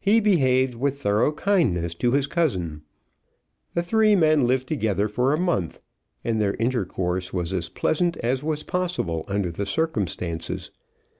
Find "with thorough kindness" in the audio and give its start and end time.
0.74-1.94